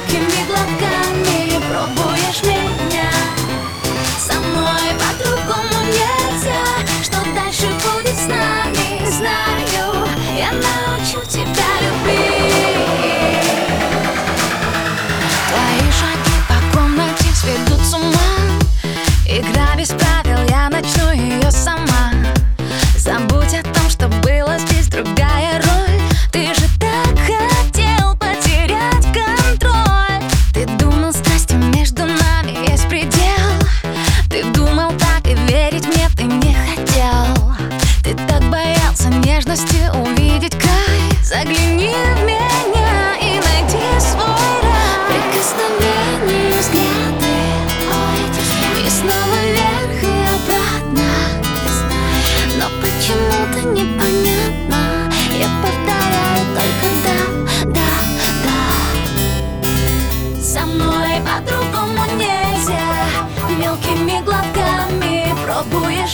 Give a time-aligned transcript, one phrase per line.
[0.00, 3.10] Мелкими глотками пробуешь меня.
[4.18, 6.64] Со мной по-другому нельзя
[7.02, 10.06] Что дальше будет с нами, знаю.
[10.38, 10.79] Я на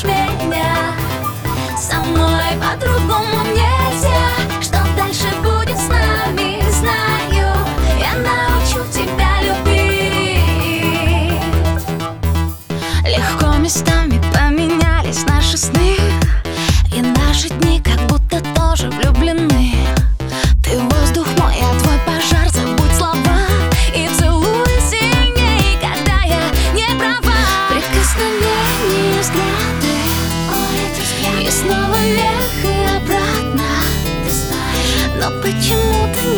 [0.04, 0.94] меня
[1.78, 3.05] Со мной по-другому
[35.26, 36.35] но почему-то